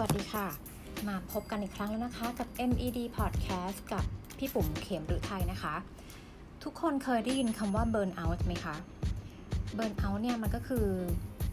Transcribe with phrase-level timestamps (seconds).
[0.00, 0.46] วัสดีค่ะ
[1.08, 4.04] มาพบกันอีกครั้งแล้วนะคะ กับ MED Podcast กับ
[4.38, 5.74] พี่ปุ๋มเข็มหรือไทยนะคะ
[6.64, 8.76] ทุกคนเคยได้ยินคำว่า burn out ไหมคะ
[9.78, 10.86] burn out เนี่ยมันก็คือ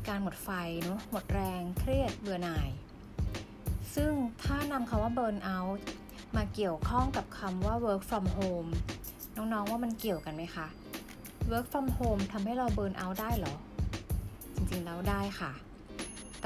[0.07, 0.49] การหมดไฟ
[0.83, 2.69] เนาะหมดแรงเครียดเบื่อหน่าย
[3.95, 4.11] ซึ่ง
[4.43, 5.79] ถ้านำคำว่า burn out
[6.35, 8.69] มาเกี่ยวข้องกับคำว่า work from home
[9.37, 10.67] น้องๆว่ามันเกี่ยวกันไหมคะ
[11.51, 13.55] work from home ทำให้เรา burn out ได้เหรอ
[14.55, 15.53] จริงๆแล้วได้ค่ะ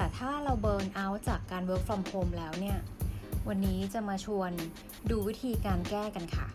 [0.01, 2.77] แต่ถ้าเรา burn out จากการ work from home แล้วเนี่ย
[3.47, 4.51] วันนี้จะมาชวน
[5.09, 6.47] ดูวิธีการแก้กันค่ะ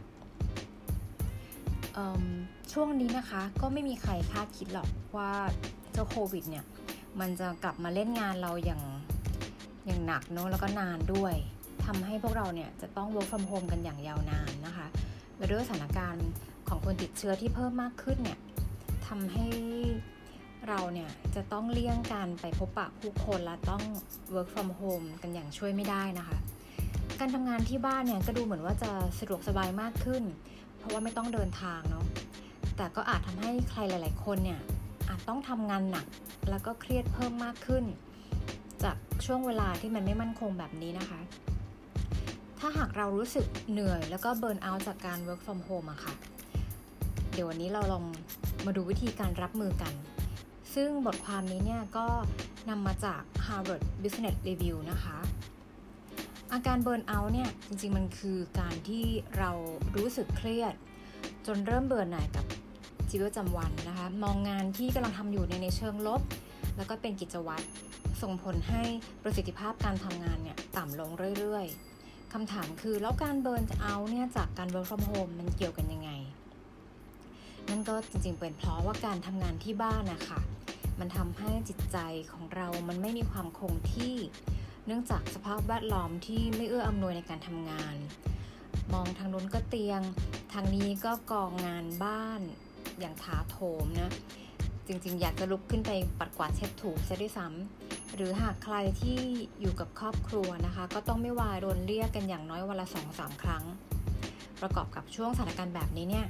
[2.73, 5.33] ช่วงนี้นะคะก็ไม่มีใครคาดคิดหรอกว่า
[5.93, 6.65] เจ้าโควิดเนี่ย
[7.21, 8.83] มันจะกลับมาเล่นงานเราอย่าง
[9.87, 11.35] อย่างหนักเนาะแล้วก็นานด้วย
[11.87, 14.87] ทำให้พวกเราเนี่ยจะต้อง work from home กันอย่างยาวนานนะคะ
[15.37, 16.27] และด้วยสถานการณ์
[16.69, 18.39] ของคนติดเชื้อที่เพิ่มมากขึ้นเนี่ย
[19.07, 19.47] ทำให้
[20.69, 23.83] เราเนี่ยจะต้องเลี่ยงการไปพบปะผู้คนและต้อง
[24.35, 26.39] work from home กันอย่างช่วยไม่ได้นะคะ
[27.21, 30.23] การทำงานที่บ้านเนี่ยก็ดูเหมือนว่าจะสะดวกสบายมากขึ้น
[30.79, 32.05] เพราะว่าไม่ต้องเดินทางเนาะ
[32.77, 34.61] แต่ก็อาจทำให้ใครหลาย ๆ คนเนี่ย
[35.09, 36.07] อาจต้องทำงานหนัก
[36.51, 37.85] แล้วก็เครียดเพิ่มมากขึ้น
[38.85, 41.21] จากช่วงเวลาที่มันไม่มั่นคงแบบนี้นะคะ
[42.59, 46.15] ถ้าหากเรารู้สึกเหนื่อยแล้วก็เบิร์นเอาจากการ work from home อะค่ะ
[47.33, 48.05] เดี๋ยววันนี้เราลอง
[48.67, 49.93] มาดูวิธีการรับมือกัน
[50.75, 52.07] ซึ่งบทความนี้เนี่ยก็
[52.69, 55.19] นำมาจาก Harvard Business Review นะคะ
[56.53, 59.05] อาการเบิร์นเอาท์เนี่ยจริงๆมันคือการที่
[59.39, 59.51] เรา
[59.97, 60.75] รู้สึกเครียด
[61.47, 62.47] จนเริ่มเบื่อหน่ายกับ
[63.11, 66.21] ชีวิตประจำวันนะคะ มองงานที่กำลังทำอยู่ในในเชิงลบ
[66.77, 67.67] แล้วก็เป็นกิจวัตร
[68.23, 68.83] ส่งผลให้
[69.23, 76.11] ประสิทธิภาพการทำงานเนี่ยต่ำลงเรื่อยๆคำถามคือแล้วการเบิร์นเอาท์เนี่ยจากการ work from home มันเกี่ยวกันยังไง
[77.71, 80.41] นั่นก็จริงๆเป็นเพราะว่าการทำงานที่บ้านนะคะ
[81.01, 81.99] มันทำให้จิตใจ
[82.33, 84.17] ของเรามันไม่มีความคงที่
[84.87, 87.97] เนื่องจากสภาพแวดล้อมที่ไม่เอื้ออำนวยในการทำงาน
[88.93, 90.01] มองทางนู้นก็เตียง
[90.53, 92.41] ทางนี้ก็กองงานบ้าน
[93.01, 94.11] อย่างถาโถมนะ
[94.87, 99.19] จริงๆ อยากจะลุกขึ้นไปปัดกวาดเช็ดถูซะด้วยซ้ำหรือหากใครที่
[99.61, 103.65] อยู่กับครอบครัวนะคะ ก็ต้องไม่วายโดนเรียกกันอย่างน้อยวันละสองสามครั้ง
[104.63, 106.27] ประกอบกับช่วงสถานการณ์แบบนี้เนี่ย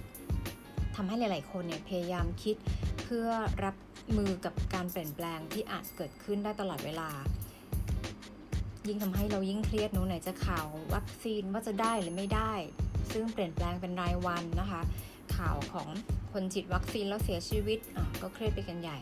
[0.97, 2.57] ทำให้หลาย ๆ คนเนี่ยพยายามคิด
[3.05, 3.27] เพื่อ
[3.65, 3.75] รับ
[4.17, 7.11] มือกับการเปลี่ยนแปลงที่อาจเกิดขึ้นได้ตลอดเวลา
[8.89, 12.53] ยิ่งทำให้เรายิ่งเครียดนู้นไหนจะข่าววัคซีนว่าจะได้หรือไม่ได้
[13.13, 14.81] ซึ่งเปลี่ยนแปลงเป็นรายวันนะคะ
[15.37, 15.89] ข่าวของ
[16.33, 18.99] คนฉีดวัคซีนแล้วเสียชีวิตอะก็เครียดไปกันใหญ่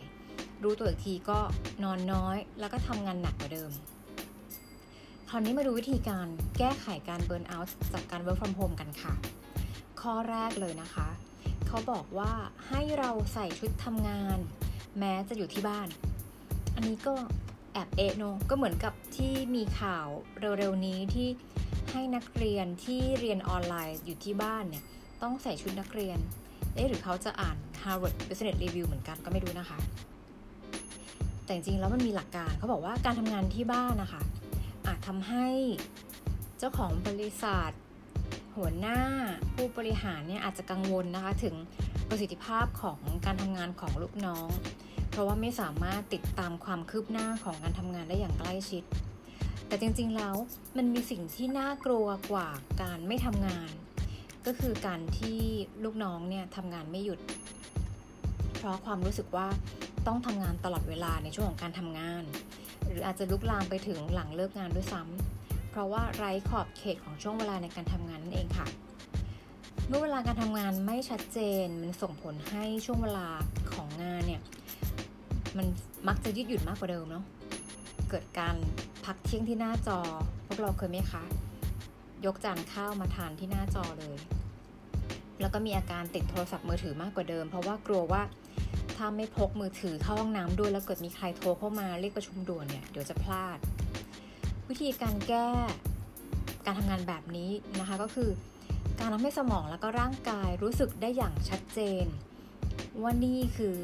[0.62, 1.38] รู้ตัวอีกทีก็
[1.84, 3.70] นอนน้อย แล้วก็ทำงานหนักกว่าเดิม
[5.28, 6.26] คราวนี้มาดูวิธีการ
[6.58, 9.12] แก้ไขการเบิร์นเอาท์จากการ work from home กันค่ะ
[10.00, 11.08] ข้อแรกเลยนะคะ
[11.66, 12.32] เขาบอกว่า
[12.68, 14.38] ให้เราใส่ชุดทำงาน
[14.98, 15.88] แม้จะอยู่ที่บ้าน
[16.74, 17.14] อันนี้ก็
[17.72, 20.06] แอบเอะโนก็เหมือนกับที่มีข่าว
[20.58, 21.28] เร็วๆนี้ที่
[21.92, 24.84] ให้นักเรียนที่เรียนออนไลน์อยู่ที่บ้านเนี่ย
[25.22, 26.18] ต้องใส่ชุดนักเรียน
[26.74, 29.78] เอ๊หรือเขาจะอ่าน Harvard Business Review เหมือนกันก็ไม่รู้นะคะ
[31.44, 34.22] แต่จริงๆแล้วมันมีหลักการเขาบอกว่าการทำงานที่บ้านนะคะ
[34.86, 35.46] อาจทำให้
[36.58, 37.70] เจ้าของบริษัท
[38.56, 38.98] หัวหน้า
[39.54, 41.54] ผู้บริหารเนี่ยอาจจะกังวลนะคะ ถึง
[42.08, 44.48] ประสิทธิภาพของการทำงานของลูกน้อง
[45.12, 48.82] เพราะว่าไม่สามารถติดตามความคืบหน้าของการทำงานได้อย่างใกล้ชิด
[49.66, 50.34] แต่จริงๆแล้ว
[50.76, 52.48] มันมีสิ่งที่น่ากลัวกว่า
[52.82, 53.70] การไม่ทำงาน
[54.46, 55.40] ก็คือการที่
[55.84, 57.20] ลูกน้องเนี่ยทำงานไม่หยุด
[58.56, 59.48] เพราะความรู้สึกว่า
[60.06, 62.24] ต้องทำงานตลอดเวลาในช่วงของการทำงาน
[62.86, 68.66] หรืออาจจะลุกลามไปถึงหลังเลิกงานด้วยซ้ำเพราะว่าไร้ขอบเขตของช่วงเวลาในการทำงานนั่นเองค่ะ
[69.88, 73.28] เมื่อเวลาการทำงานไม่ชัดเจนมันส่งผลให้ช่วงเวลา
[73.72, 74.42] ของงานเนี่ย
[75.56, 75.66] มัน
[76.08, 77.24] มักจะยืดหยุ่นมากกว่าเดิมเนาะ
[78.10, 78.56] เกิดการ
[79.04, 79.98] พักเที่ยงที่หน้าจอ
[80.46, 81.24] พวกเราเคยไหมคะ
[82.26, 84.16] ยกจานข้าวมาทานที่หน้าจอเลย
[85.40, 88.22] แล้วก็มีอาการติดโทรศัพท์มือถือมากกว่าเดิม เพราะว่ากลัวว่า
[88.96, 93.58] ถ้าไม่พกมือถือเข้าห้องน้ำด้วยแล้วเกิดมีใครโทรเข้ามาเรียกประชุมด่วนเนี่ยเดี๋ยวจะพลาด
[94.68, 95.48] วิธีการแก้
[96.66, 97.50] การทำงานแบบนี้
[97.80, 98.30] นะคะก็คือ
[98.98, 102.04] การทำให้สมองแล้วก็ร่างกายรู้สึกได้อย่างชัดเจน
[103.02, 103.76] ว่านี่คือ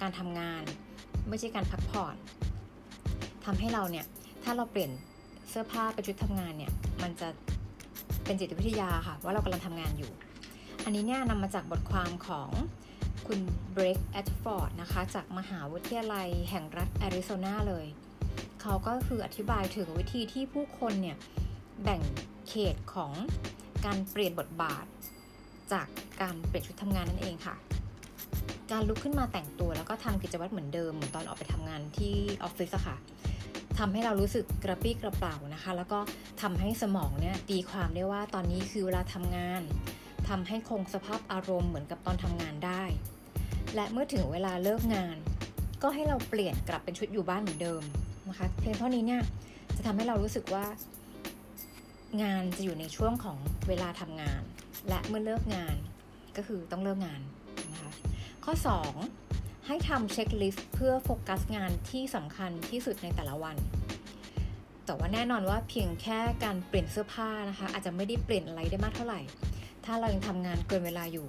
[0.00, 0.62] การทำงาน
[1.28, 2.16] ไม่ใช่การพักผ่อน
[3.44, 4.04] ทำให้เราเนี่ย
[4.44, 4.90] ถ้าเราเปลี่ยน
[5.48, 6.72] เสื้อผ้าเป็นชุดทำงานเนี่ย
[7.02, 7.28] มันจะ
[8.24, 10.10] เป็นจิตวิทยาค่ะ ว่าเรากำลังทำงานอยู่
[10.84, 12.50] อันนี้เนี่ยนำมาจากบทความของ
[13.26, 13.40] คุณ
[13.72, 17.86] เบรกแอตฟอร์ดนะคะ จากมหาวิทยาลัยแห่งรัฐแอริโซนาเลย
[18.62, 21.16] เขาก็คืออธิบายถึงวิธีที่ผู้คนเนี่ย
[21.82, 22.02] แบ่ง
[22.48, 23.12] เขตของ
[23.86, 24.84] การเปลี่ยนบทบาท
[25.72, 25.86] จาก
[26.22, 27.56] การเปลี่ยนชุดทำงานนั่นเองค่ะ
[28.72, 32.96] การลุกขึ้นมาแต่งตัวแล้วก็ทำกิจวัตรเหมือนเดิมเหมือนตอนออกไปทำงานที่ออฟฟิศอะค่ะ
[33.78, 35.98] ทำให้เรารู้สึกกระปี้กระเป๋านะคะ แล้วก็
[36.42, 39.62] ทำให้สมองเนี่ยตีความได้ว่าตอนนี้คือเวลาทำงาน
[40.28, 42.82] ทำให้คงสภาพอารมณ์เหมือนกับตอนทำงานได้
[43.74, 45.16] และเมื่อถึงเวลาเลิกงาน
[45.82, 47.82] ก็ให้เราเปลี่ยนกลับเป็นชุดอยู่บ้านเหมือนเดิม
[48.28, 49.22] นะคะเพียงเท่านี้เนี่ย
[49.76, 50.64] จะทำให้เรารู้สึกว่า
[52.22, 53.38] งานจะอยู่ในช่วงของ
[53.68, 54.42] เวลาทำงาน
[54.88, 55.76] และเมื่อเลิกงาน
[56.36, 57.20] ก็คือต้องเลิกงาน
[58.50, 58.62] ข้อ
[59.24, 63.56] 2 ให้ทำเช็คลิสต์เพื่อโฟกัสงานที่สำคัญที่สุดในแต่ละวัน
[64.86, 69.20] แต่ว่าแน่นอนว่าเพียงแค่การเปลี่ยนเสื้อผ้านะคะ อาจจะไม่ได้เปลี่ยนอะไรได้มากเท่าไหร่
[69.84, 71.26] ถ้าเรายังทำงานเกินเวลาอยู่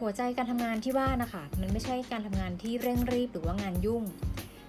[0.00, 4.02] หัวใจการทำงานที่ว่านะคะ มันไม่ใช่การทำงานที่เร่งรีบหรือว่างานยุ่ง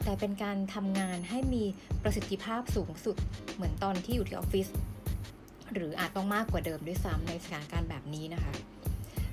[0.04, 1.64] แต่เป็นการทำงานให้มี
[2.04, 3.18] ประสิทธิภาพสูงสุด
[3.54, 4.68] เหมือนตอนที่อยู่ที่ออฟฟิศ
[5.74, 8.54] หรืออาจต้องมากกว่าเดิมด้วยซ้ำในสถานการณ์แบบนี้นะคะ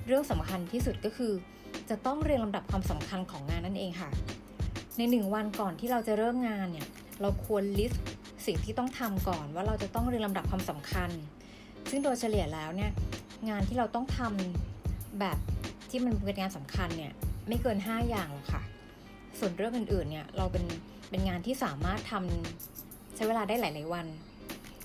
[0.05, 1.33] เรื่องสำคัญที่สุดก็คือ
[1.91, 4.09] จะต้องเรียงลำดับความสำคัญของงานนั่นเองค่ะ
[4.97, 6.87] ในหนึ่งวันก่อนที่เราจะเริ่มงานเนี่ย
[7.21, 8.03] เราควรลิสต์
[8.45, 11.09] สิ่งที่ต้องทำก่อนว่าเราจะต้องเรียงลำดับความสำคัญ
[11.89, 12.91] ซึ่งโดยเฉลี่ยแล้วเนี่ย
[13.49, 15.37] งานที่เราต้องทำแบบ
[15.89, 17.13] ที่มันเป็นงานสำคัญเนี่ย
[17.47, 18.61] ไม่เกิน 5 อย่างหรอกค่ะ
[19.39, 20.65] ส่วนเรื่องอื่นๆเนี่ยเราเป็น
[21.09, 24.05] เป็นงานที่สามารถทำใช้เวลาได้หลาย ๆ วัน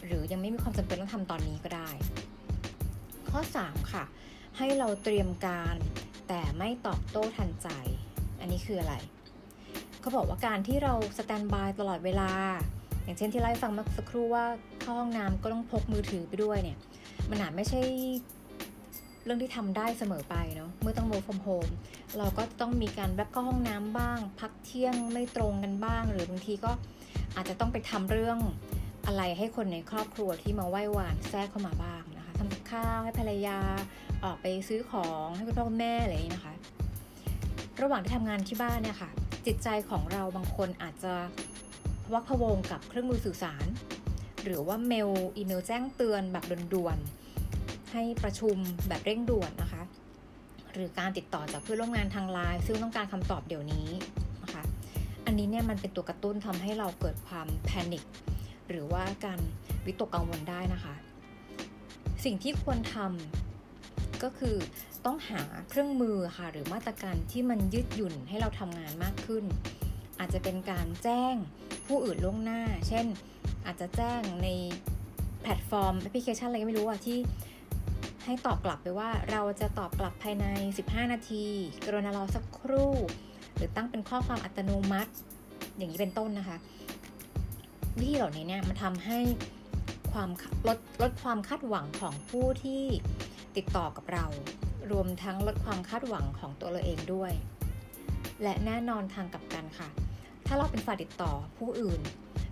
[0.07, 1.91] หรือยังไม่มีความจำเป็นต้องทำตอนนี้ก็ได้
[3.31, 4.05] ข้อ 3 ค่ะ
[4.57, 5.75] ให้เราเตรียมการ
[6.29, 7.69] แต่ไม่ตอบโต้ทันใจ
[8.41, 8.95] อันนี้คืออะไร
[10.01, 12.31] เขาบอกว่าการที่เราสแตนบายตลอดเวลา
[13.05, 14.45] อย่างเช่นที่เล่าฟังเมื่อสักครู่ว่า
[14.81, 16.79] เข้าห้องน้ำก็ต้องพกมือถือไปด้วยเนี่ย
[17.31, 17.81] มันอาจไม่ใช่
[19.25, 21.73] เรื่องที่ทำได้เสมอไปเนาะเมื่อต้อง work from home
[22.19, 26.73] เราก็ต้องมีการแวบเข้าห้องน้ำบ้าง พักเที่ยงไม่ตรงกันบ้าง หรือบางทีก็
[27.37, 28.39] อาจจะต้องไปทำเรื่อง
[29.07, 32.05] อะไรให้คนในครอบครัวที่มาไหว้วานแทรกเข้ามาบ้าง
[32.71, 33.59] ข้าวให้ภรรยา
[34.25, 36.55] ออกไปซื้อของให้คุณพ่อคุณแม่อะไรอย่างนี้นะคะ
[37.83, 39.11] ระหว่างที่ทำงานที่บ้านเนี่ยค่ะ
[39.47, 41.15] จิตใจของเราบางคนอาจจะ
[42.13, 43.67] วักพวงกับเครื่องมือสื่อสาร
[44.45, 48.57] หรือว่าเมลอีเมลแจ้งเตือนแบบด่วนๆให้ประชุม
[48.89, 49.83] แบบเร่งด่วนนะคะ
[50.73, 53.89] หรือการติดต่อจากเพื่อนร่วมงานทางไลน์ซึ่งต้องการคำตอบเดี๋ยวนี้
[54.43, 54.63] นะคะ
[55.27, 58.05] อันนี้เนี่ยมันเป็นตัวกระตุ้นทำให้เราเกิดความแพนิค
[58.69, 59.39] หรือว่าการ
[59.87, 60.95] วิตกกังวลได้นะคะ
[62.27, 64.57] สิ่งที่ควรทำก็คือ
[65.05, 69.45] ต้องหาเครื่องมือค่ะหรือมาตรการที่มันยืดหยุ่นให้เราทำงานมากขึ้น
[70.19, 71.35] อาจจะเป็นการแจ้ง
[71.87, 73.07] ผู้อื่นล่วงหน้า เช่น
[73.67, 74.49] อาจจะแจ้งใน
[75.43, 77.19] แพลตฟอร์มแอปพลิเคชันอะไรก็ไม่รู้อะที่
[78.25, 80.47] ให้ตอบกลับไปว่าเราจะตอบกลับภายใน
[80.81, 81.45] 15 นาที
[81.85, 82.95] กรุณารอสักครู่
[83.57, 85.13] หรือตั้งเป็นข้อความอัตโนมัติ
[85.77, 86.57] อย่างนี้เป็นต้นนะคะ
[87.99, 89.19] วิธีเหล่านี้เนี่ยมันทำให้
[90.17, 90.37] ความ
[90.69, 92.83] ลดลดความคาดหวังของผู้ที่
[93.57, 94.27] ติดต่อกับเรา
[94.91, 97.33] รวมทั้งลดความคาดหวังของตัวเราเองด้วย
[98.43, 99.89] และแน่นอนทางกลับกันค่ะ
[100.47, 102.01] ถ้าเราเป็นฝ่ายติดต่อผู้อื่น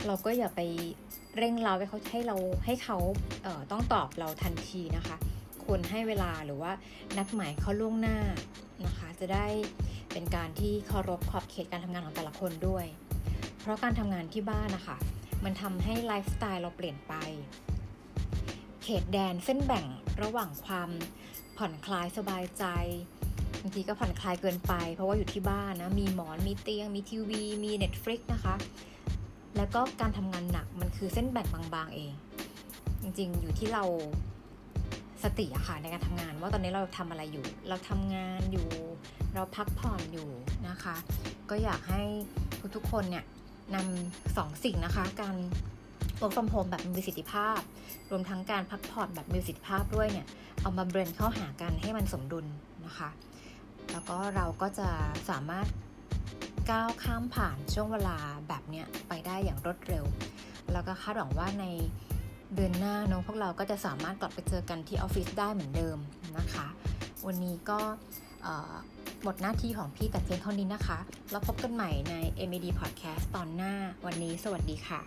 [0.06, 0.60] เราก็อย่าไป
[1.36, 2.98] เร่งเราให้เขาให้เราให้เขา
[3.42, 5.16] เต้องตอบเราทันทีนะคะ
[5.64, 6.72] ควรให้เวลาหรือว่า
[7.16, 8.18] นัดหมายเขาล่วงหน้า
[8.86, 9.46] นะคะ จะได้
[10.12, 12.86] เป็นการที่เคารพขอบเขตการทำงานของแต่ละคนด้วย
[13.60, 14.96] เพราะการทำงานที่บ้านนะคะ
[15.44, 17.14] มันทำให้ไลฟ์สไตล์เราเปลี่ยนไป
[18.82, 19.86] เขตแดนเส้นแบ่ง
[20.22, 20.90] ระหว่างความ
[21.56, 22.64] ผ่อนคลายสบายใจ
[23.60, 28.54] บางทีก็ผ่อนคลายเกินไป เพราะว่าอยู่ที่บ้านนะ มีหมอนมีเตียง มีทีวี มี Netflix นะคะ
[29.56, 32.12] แล้วก็การทำงานหนักมันคือเส้นแบ่งบางๆเอง
[33.02, 33.84] จริงๆ อยู่ที่เรา
[35.22, 38.68] สติอะค่ะในการทำงานว่าตอนนี้เราทำอะไรอยู่ เราทำงานอยู่
[39.34, 40.28] เราพักผ่อนอยู่
[40.68, 40.96] นะคะ
[41.50, 42.02] ก็อยากให้
[42.76, 43.24] ทุกๆคนเนี่ย
[43.74, 45.36] นำสองสิ่งนะคะ การ
[46.20, 47.58] work from home แบบมีประสิทธิภาพ
[48.10, 50.26] รวมทั้งการพักผ่อนแบบมีประสิทธิภาพด้วยเนี่ย
[50.62, 52.46] เอามาเบรนเข้าหากันให้มันสมดุล
[52.86, 53.10] นะคะ
[53.92, 54.88] แล้วก็เราก็จะ
[55.30, 55.66] สามารถ
[56.70, 58.16] ก้าวข้ามผ่านช่วงเวลา
[58.48, 60.04] แบบเนี้ยไปได้อย่างรวดเร็ว
[60.72, 61.66] แล้วก็คาดหวังว่าใน
[62.54, 65.98] เดือนหน้าน้องพวกเราก็จะสามารถกลับไปเจอกันที่ออฟฟิศได้เหมือนเดิม
[66.38, 66.66] นะคะ
[67.26, 67.78] วันนี้ก็
[69.24, 70.98] หมดหน้าที่ของพี่แต่เพียงเท่านี้นะคะ
[71.30, 72.14] แล้วพบกันใหม่ใน
[72.48, 73.72] MED Podcast ตอนหน้า
[74.06, 75.00] วันนี้สวัสดีค่ะ